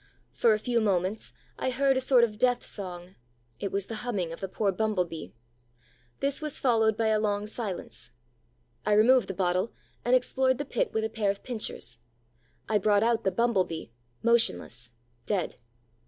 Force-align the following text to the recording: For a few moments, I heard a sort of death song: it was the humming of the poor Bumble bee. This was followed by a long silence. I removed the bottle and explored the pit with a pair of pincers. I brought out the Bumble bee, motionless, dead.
For 0.31 0.55
a 0.55 0.57
few 0.57 0.81
moments, 0.81 1.31
I 1.59 1.69
heard 1.69 1.95
a 1.95 2.01
sort 2.01 2.23
of 2.23 2.39
death 2.39 2.63
song: 2.65 3.13
it 3.59 3.71
was 3.71 3.85
the 3.85 3.97
humming 4.01 4.33
of 4.33 4.39
the 4.39 4.49
poor 4.49 4.71
Bumble 4.71 5.05
bee. 5.05 5.31
This 6.21 6.41
was 6.41 6.59
followed 6.59 6.97
by 6.97 7.09
a 7.09 7.19
long 7.19 7.45
silence. 7.45 8.09
I 8.83 8.93
removed 8.93 9.27
the 9.27 9.35
bottle 9.35 9.73
and 10.03 10.15
explored 10.15 10.57
the 10.57 10.65
pit 10.65 10.91
with 10.91 11.03
a 11.03 11.09
pair 11.11 11.29
of 11.29 11.43
pincers. 11.43 11.99
I 12.67 12.79
brought 12.79 13.03
out 13.03 13.23
the 13.23 13.31
Bumble 13.31 13.63
bee, 13.63 13.91
motionless, 14.23 14.89
dead. 15.27 15.57